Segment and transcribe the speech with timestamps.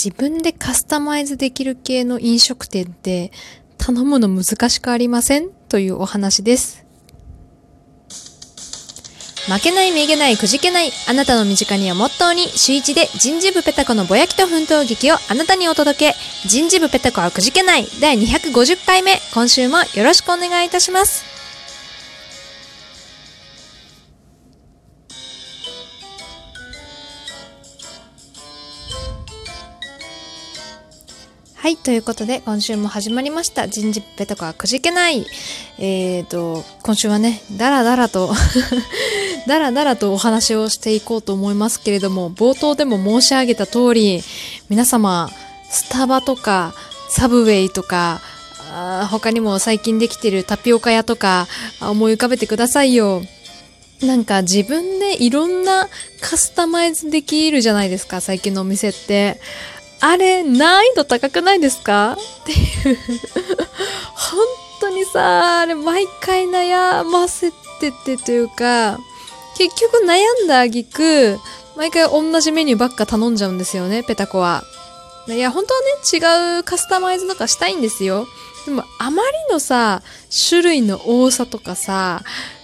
[0.00, 3.32] 自分でカスタマイズできる系の飲食店って
[3.78, 5.50] 頼むの難しくありません？
[5.68, 6.84] というお話です。
[9.48, 16.14] 負けないめげないくじけないあなたの身近にはモットーに週一で人事部ペタコのぼやきと奮闘劇をあなたにお届け。
[16.46, 17.86] 人事部ペタコはくじけない。
[18.00, 19.18] 第250回目。
[19.34, 21.24] 今週もよろしくお願いいたします。
[31.68, 31.76] はい。
[31.76, 33.68] ということで、今週も始まりました。
[33.68, 35.26] 人事ペとかくじけない。
[35.76, 38.32] えっ、ー、と、今週はね、だらだらと
[39.46, 44.24] だらだらとお話をしていこうと思いますけれども、冒頭でも申し上げた通り、
[44.70, 45.30] 皆様、
[45.68, 46.72] スタバとか、
[47.10, 48.22] サブウェイとか、
[48.72, 51.48] あ他にも最近できてるタピオカ屋とか、
[51.82, 53.22] 思い浮かべてくださいよ。
[54.00, 55.88] なんか自分でいろんな
[56.22, 59.38] カスタマイズできるじゃないですか、最近のお店って。
[60.00, 62.12] あれ、難易度高くないですか？
[62.12, 62.98] っていう
[64.14, 64.40] 本
[64.80, 67.50] 当にさ、あれ、毎回悩ませ
[67.80, 68.98] ててというか、
[69.56, 71.38] 結局悩んだ挙句、
[71.76, 74.62] 毎回同じメニューばっか頼んじゃうんですよね、ペタコは。
[75.26, 78.26] いや、本当はね、違うカスタマイズとかしたいんですよ。
[78.66, 80.02] でも、あまりのさ、
[80.48, 82.22] 種類の多さとかさ、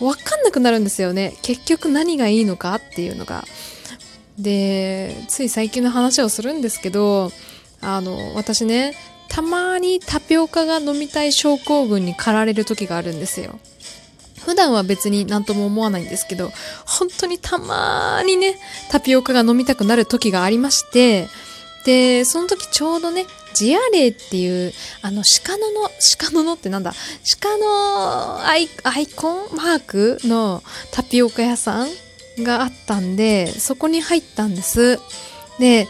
[0.00, 1.36] わかんなくなるんですよね。
[1.42, 3.44] 結局何がいいのかっていうのが。
[4.38, 7.32] でつい最近の話をするんですけど
[7.80, 8.94] あの私ね
[9.28, 13.58] たまにタピオカが飲みたい症候群に駆られる時があるんですよ。
[14.44, 16.52] 普段は別に何とも思わないんですけど
[16.86, 18.56] 本当にたまにね
[18.90, 21.26] タピオカが飲みたくなる時がありまして
[21.84, 26.92] でその時ちょうどねジアレイっていう、あの、鹿のの、鹿ののってなんだ？
[27.40, 29.56] 鹿のアイアイコン？
[29.56, 30.62] マークの
[30.92, 31.88] タピオカ屋さん
[32.38, 35.00] があったんで、そこに入ったんです。
[35.58, 35.88] で、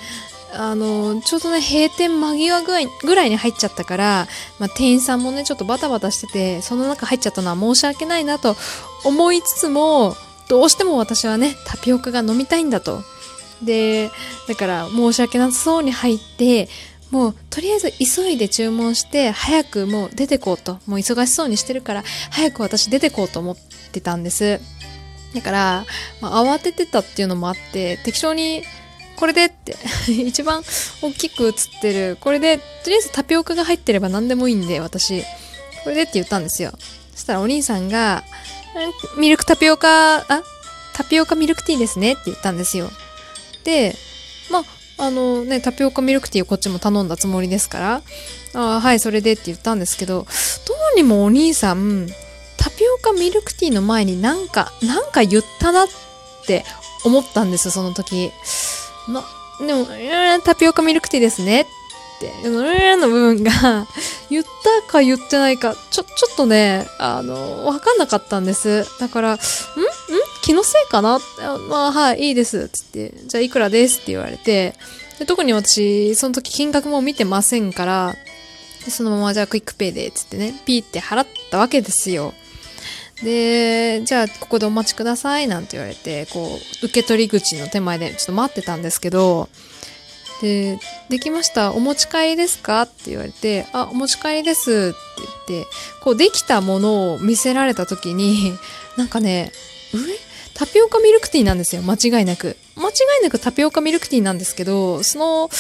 [0.53, 8.57] あの、ちょうどね、閉店間際ぐらいに入っちゃったから、まあ、店員さんもね、ちょっとバタバタしてて、その中入っちゃったのは申し訳ないなと
[9.05, 10.17] 思いつつも、
[10.49, 13.03] どうしても私はね、タピオカが飲みたいんだと。
[13.63, 14.11] で、
[14.49, 16.69] だから申し訳なさそうに入って、
[17.11, 23.57] もうとりあえず急いで注文して早くもう出てこうともう忙しそうにしてるから早く私出てこうと思っ
[23.93, 24.61] てたんです
[25.35, 25.87] だから、
[26.21, 28.63] まあ、慌ててたっていうのもあって、適当に、
[29.17, 29.77] これでって
[30.13, 30.63] 一番
[31.01, 35.23] 大きく映ってる、これで、とりあえずタピオカが入ってれば何でもいいんで、私、
[35.85, 36.73] これでって言ったんですよ。
[37.15, 38.25] そしたらお兄さんが、
[39.17, 40.43] ミルクタピオカ、あ
[40.95, 42.91] タピオカミルクティーですねって言ったんですよ。
[43.65, 43.95] で、
[44.51, 44.65] まあ、
[44.99, 48.03] あのね、タピオカミルクティーをこっちも頼んだつもりですから、
[48.55, 50.27] あはい、それでって言ったんですけど、
[50.67, 52.09] どうにもお兄さん、
[52.77, 55.89] ピオカミルクティーの前になんか、なんか言ったなっ
[56.47, 56.65] て
[57.05, 58.33] 思ったんですよ、その時。
[59.09, 59.25] ま、
[59.61, 59.87] でも、
[60.45, 61.67] タピオカミルクティーですねっ
[62.21, 63.87] て、うーの部分が
[64.31, 64.45] 言っ
[64.85, 68.87] たか言ってないか、ちょ、ちょっとね、あの、わかんなかったんです。
[68.99, 69.35] だから、ん？
[69.35, 69.39] ん？
[70.43, 71.21] 気のせいかな？
[71.69, 72.69] まあ、はい、いいです。
[72.69, 74.75] つって、じゃあいくらですって言われて、
[75.19, 78.17] で特に私、その時金額も見てませんから、
[78.91, 82.35] そのままじゃあ QUICPay で、つってね、ピーって払ったわけですよ。
[83.23, 89.49] で、じゃあここでお待ちくださいなんて言われて、こう、受け取り口の手前でちょっと待ってたんですけど、
[90.43, 90.79] で、
[91.09, 94.95] できましたお持ち帰りですかって言われて、あ、お持ち帰りですっ
[95.47, 95.71] て言って、
[96.03, 98.53] こうできたものを見せられた時に、
[98.97, 99.53] なんかね、
[99.93, 100.01] 上
[100.55, 101.83] タピオカミルクティーなんですよ。
[101.83, 102.57] 間違いなく。
[102.77, 105.51] 間違いなくタピオカミルクティーなんですけど、その、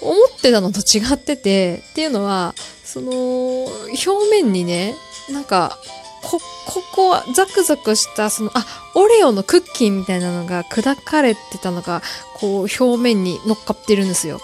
[0.00, 4.94] 思ってたのと違ってて、っていうのは、その、表面にね、
[5.30, 5.78] なんか、
[6.22, 12.02] こ、ここはザクザクした、その、あ、オレオのクッキーみたいなのが砕かれてたのが、
[12.34, 14.40] こう、表面に乗っかってるんですよ。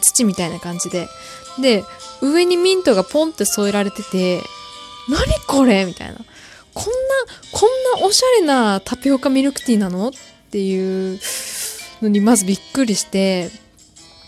[0.00, 1.08] 土みたいな感じで。
[1.60, 1.84] で、
[2.22, 4.40] 上にミントがポンって添えられてて、
[5.08, 5.84] 何これ？
[5.84, 6.14] みたいな。
[6.72, 6.90] こんな、
[7.52, 10.08] こんなおしゃれなタピオカミルクティーなの？
[10.08, 10.12] っ
[10.50, 11.18] ていう
[12.00, 13.50] のにまずびっくりして、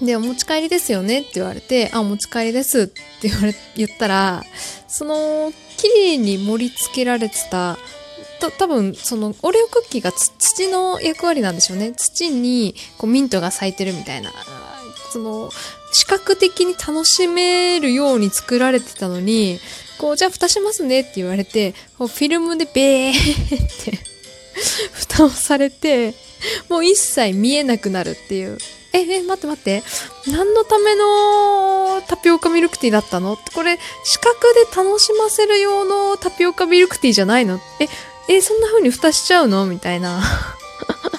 [0.03, 1.21] で、お持ち帰りですよね？
[1.21, 4.45] って言われて、あ、お持ち帰りですってって言われ、 言ったら、
[4.87, 7.79] その、綺麗に盛り付けられてた、
[8.41, 11.93] た多分そのオレオクッキーが土の役割なんでしょうね。
[11.97, 14.33] 土にこうミントが咲いてるみたいな。
[15.13, 15.51] その、
[15.93, 19.61] 視覚的に楽しめるように作られてたのに、
[19.99, 23.99] こう、じゃあ蓋しますねって言われて、こうフィルムでベーって
[24.93, 26.15] 蓋をされて、
[26.69, 28.59] もう一切見えなくなるっていう。
[28.95, 29.83] え、え、待って待って。
[30.29, 33.37] 何のためのタピオカミルクティーだったの？
[33.55, 37.61] これ、視覚で楽しませる用のタピオカミルクティーじゃないの？
[37.81, 37.89] え、
[38.29, 39.67] え、そんな風に蓋しちゃうの？
[39.67, 40.23] みたいな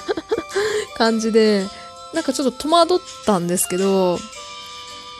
[0.96, 1.66] 感じで。
[2.14, 4.18] なんかちょっと戸惑ったんですけど、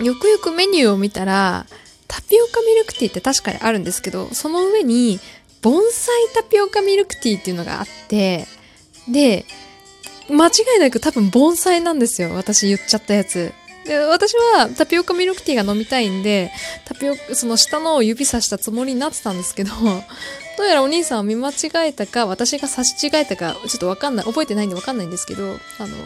[0.03, 1.67] よくよくメニューを見たら、
[2.09, 5.21] タピオカミルクティーって確かにあるんですけど、その上に、
[5.61, 8.47] 盆栽タピオカミルクティーっていうのがあって、
[9.09, 9.45] で、
[10.31, 12.33] 間違いなく多分盆栽なんですよ。
[12.35, 13.53] 私言っちゃったやつ。
[13.87, 16.51] で、私はタピオカミルクティーが飲みたいんで、
[16.85, 19.73] タピオカ、その下のを指さしたつもりになってたんですけど、
[20.59, 25.97] どうやらお兄さんは見間違えたか、私が差し違えたか、ちょっとわかんない、覚えてないんでわかんないんですけど、あの、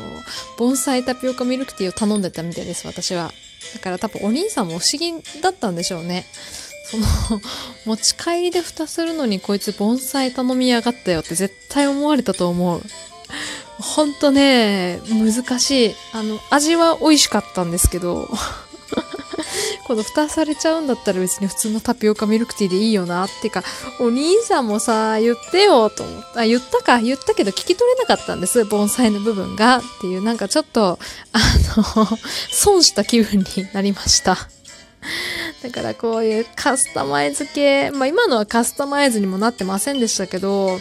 [0.58, 3.32] 盆栽タピオカミルクティーを頼んでたみたいです、私は。
[3.74, 6.26] だから多分お兄さんも不思議だったんでしょうね。
[6.90, 7.06] その、
[7.86, 12.82] 持ち帰りで蓋するのにこいつ盆栽頼みやがったよって絶対思われたと思う。
[13.80, 15.94] ほんとね、難しい。
[16.12, 18.28] あの、味は美味しかったんですけど、
[19.86, 23.24] この蓋されちゃうんだったら別に普通のタピオカミルクティーでいいよな。
[23.26, 23.62] ってか、
[23.98, 26.40] お兄さんもさ、言ってよ、と思った。
[26.40, 28.64] あ、言ったか、言ったけど聞き取れなかったんです。
[28.64, 29.78] 盆栽の部分が。
[29.78, 30.98] っていう、なんかちょっと、
[31.32, 31.38] あ
[31.76, 32.18] の、
[32.52, 34.48] 損した気分になりました。
[35.62, 40.78] だからこういうカスタマイズ系、まあ今のはカスタマイズにもなってませんでしたけど、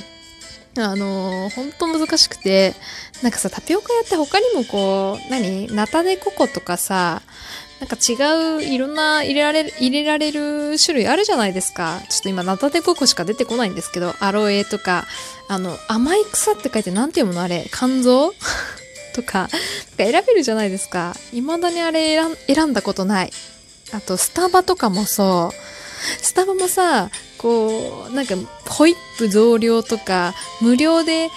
[0.83, 2.73] あのー、ほんと難しくて、
[3.21, 5.67] なんかさ、タピオカ屋って他にもこう、何？
[5.73, 7.21] ナタデココとかさ、
[7.79, 12.01] なんか違ういろんな入れられる、入れられる種類あるじゃないですか。
[12.09, 15.05] ちょっと今ナタデココしか出てこないんですけど、アロエとか、
[15.47, 17.69] あの、甘い草って書いてなんて読むのあれ？
[17.73, 18.33] 肝臓？
[19.15, 19.57] とか、なんか
[19.97, 21.15] 選べるじゃないですか。
[21.31, 23.31] 未だにあれ選んだことない。
[23.91, 25.68] あと、スタバとかもそう。
[26.21, 28.35] スタバもさ、こう、なんか、
[28.67, 31.29] ホイップ増量とか、無料で、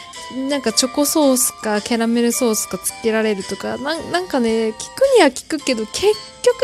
[0.49, 4.79] なんかチョコソースかキャラメルソースかつけられるとか、なんかね、聞く
[5.19, 6.00] には聞くけど、結
[6.43, 6.61] 局、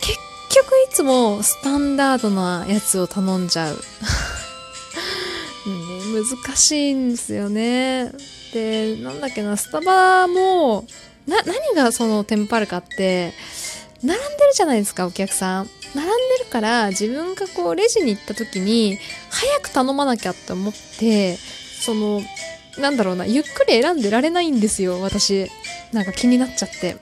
[0.00, 0.18] 結
[0.54, 3.74] 局いつもスタンダードなやつを頼んじゃう。
[5.66, 8.12] ね、難しいんですよね。
[8.52, 10.86] で、なんだっけな、スタバも、
[11.26, 13.32] な、何がそのテンパるかって、
[14.02, 15.70] 並んでるじゃないですか、お客さん。
[15.94, 16.08] 並ん
[16.38, 18.98] でるから自分がこうレジに行った時に
[19.30, 22.22] 早く頼まなきゃって思ってその
[22.78, 25.50] なんだろうなゆっくり選んでられないんですよ私
[25.92, 26.96] なんか気になっちゃって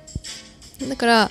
[0.89, 1.31] だから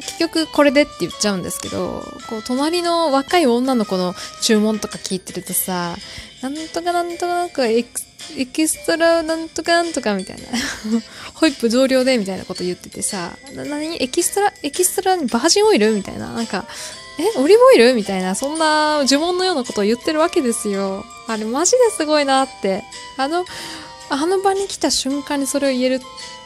[0.00, 5.96] 結局これでって言っちゃうんですけどこう隣の若い女の子の注文とか聞いてるとさ
[6.42, 7.66] なんとかなんとなんか
[8.36, 10.42] エキストラなんとかなんとかみたいな。
[11.34, 13.32] ホイップ増量でみたいなこと言っててさ。
[13.54, 14.02] な何？
[14.02, 16.32] エキストラエキストラにバージンオイルみたいな。
[16.32, 16.66] なんか
[17.18, 17.38] え？
[17.38, 18.34] オリーブオイルみたいな。
[18.34, 21.04] そんな呪文のようなことを言ってるわけですよ。
[21.26, 22.84] あれマジですごいなって。
[23.16, 23.44] あの
[24.10, 26.00] あの場に来た瞬間にそれを言えるっ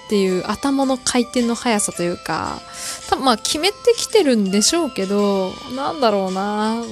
[0.09, 2.61] ていう頭の回転の速さというか
[3.09, 6.83] 多分まあ決めてきてるんでしょうけどなんだろうな。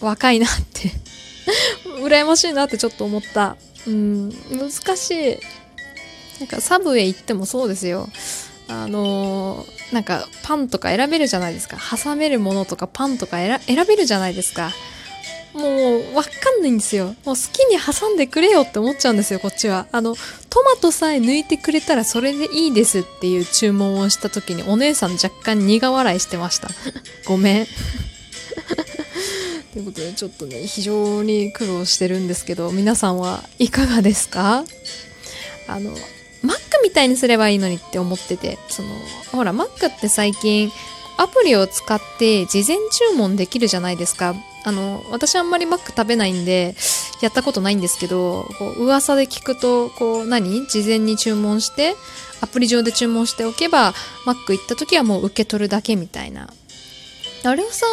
[0.00, 0.90] 若いなって。
[2.02, 3.56] 羨ましいなってちょっと思った。
[3.86, 5.38] うん、難しい。
[6.40, 8.08] なんかサブへ行ってもそうですよ。
[8.68, 11.78] あのー、なんかパンとか選べるじゃないですか。
[11.78, 14.72] 挟めるものとかパンとか選べるじゃないですか。
[15.54, 17.06] もうわかんないんですよ。
[17.24, 19.86] もう好きに挟んでくれよって思っちゃうんですよ、こっちは。
[19.90, 20.14] あの、
[20.50, 26.68] トマトさえ抜いてくれたらそれでいいですっていう注文をした時にお姉さん若干苦笑いしてました。
[27.26, 27.66] ごめん。
[29.76, 34.64] ということでちょっとね非常に苦労してるんですけど皆さんはいかがですか？
[35.68, 38.88] あの Mac みたいにすればいいのにって思っててその
[39.32, 40.70] ほら Mac って最近
[41.18, 42.78] アプリを使って事前
[43.10, 44.34] 注文できるじゃないですか。
[44.64, 46.74] あの私あんまり Mac 食べないんで
[47.20, 50.66] やったことないんですけどこう噂で聞くとこう何？
[50.68, 51.96] 事前に注文して
[52.40, 53.92] アプリ上で注文しておけば
[54.24, 56.48] Mac 行った時はもう受け取るだけみたいな。
[57.44, 57.86] あれをさ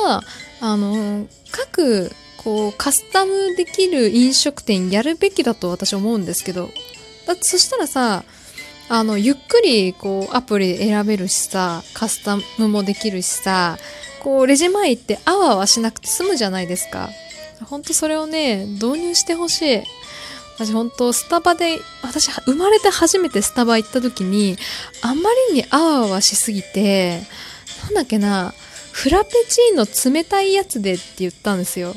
[0.65, 6.69] あの各こうカスタムできる飲食店やるべきだと私思うんですけど
[7.27, 8.23] だってそしたらさ
[8.87, 13.77] あのゆっくりこうアプリ選べるしさカスタムもできるしさ
[14.21, 17.09] こうレジ前行ってあわあわしなくて済むじゃないですか。
[17.65, 19.83] ほんとそれをね導入してほしい。
[20.55, 24.55] 私本当スタバで私生まれて初めてスタバ行った時に
[25.01, 27.21] あまりにあわあわしすぎて
[27.83, 28.53] なんだっけな
[28.93, 31.95] フラペチーノ冷たいやつでって言ったんですよ。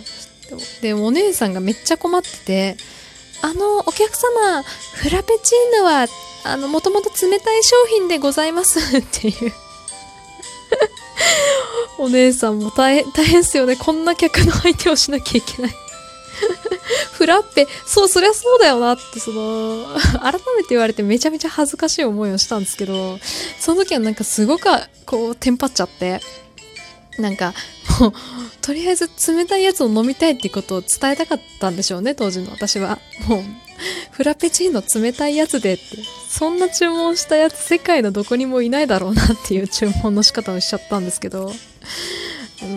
[0.80, 2.76] で、お姉さんがめっちゃ困ってて、
[3.42, 4.62] あの、お客様、
[4.94, 6.06] フラペチーノは、
[6.44, 9.52] あの、もともと冷たい商品でございます っていう
[11.98, 13.76] お姉さんも大変、大変ですよね。
[13.76, 15.74] こんな客の相手をしなきゃいけない
[17.12, 19.86] フラッペ、そう、そりゃそうだよなって、その、
[20.20, 23.18] 改めて言われてめちゃめちゃ恥ずかしい思いをしたんですけど、
[23.60, 24.68] その時はなんかすごく、
[25.04, 26.20] こう、テンパっちゃって、
[27.18, 27.54] なんか
[28.00, 28.12] もう
[28.60, 33.42] とりあえず冷たいやつを飲みたいっていうことを伝えたかったんでしょうね当時の私はもう
[34.10, 35.82] フラペチーノ冷たいやつでって、
[36.28, 41.52] そんな注文したやつ世界のどこにもいないだろうなっていう注文の仕方をしちゃったんですけど、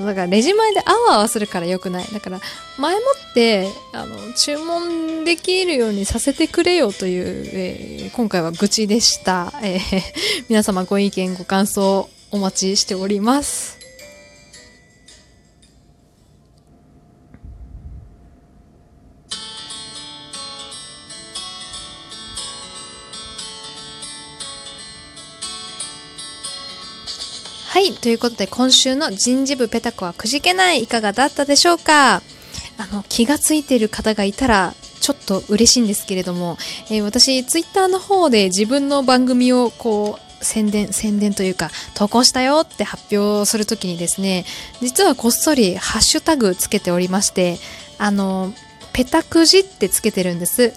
[0.06, 2.06] だからレジ前であわあわするから良くない。
[2.12, 2.42] だから
[2.78, 3.00] 前も
[3.32, 10.02] ってあの注文できるようにさせてくれよという、えー、今回は愚痴でした、えー、
[10.50, 13.79] 皆様ご意見ご感想お待ちしております。
[27.80, 27.94] はい。
[27.94, 32.16] ということで、今週の人事部ペタコはくじけないいかがだったでしょうか？
[32.16, 32.22] あ
[32.92, 36.58] の、気がついている方がいたら、ちょっと嬉しいんですけれども、
[36.92, 44.44] えー、私、ツイッターの方で自分の番組をこう、宣伝、宣伝というか、投稿したよって発表するときにですね、
[44.82, 47.60] 実はこっそりハッシュタグつけておりまして、
[47.98, 48.54] あの、
[48.92, 50.74] ペタくじってつけてるんです。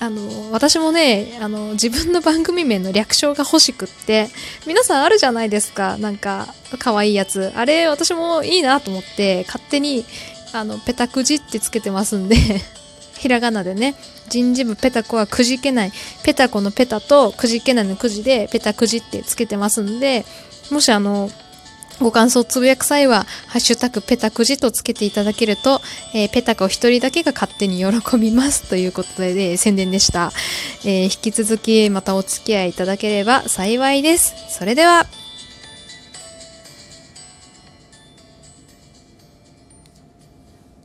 [0.00, 4.28] あの、私もね、あの、自分の番組名の略称が欲しくって、
[4.66, 5.96] 皆さんあるじゃないですか。
[5.98, 7.52] なんか、可愛いやつ。
[7.56, 10.04] あれ、私もいいなと思って、勝手に、
[10.52, 12.36] あの、ペタくじってつけてますんで
[13.18, 13.96] ひらがなでね、
[14.28, 15.92] 人事部ペタコはくじけない。
[16.22, 20.24] ペタコのペタとくじけないのくじで、ペタくじってつけてますんで、
[20.70, 21.30] もしあの、
[22.00, 25.80] ご感想をつぶやく際は、ハッシュタグペタくじとつけていただけると、
[26.14, 30.32] えー、ペタコ一人だけが勝手に喜びますということで、ね宣伝でした、
[30.84, 34.34] えー、引き続きまたお付き合いいただければ幸いです。
[34.48, 35.27] それでは。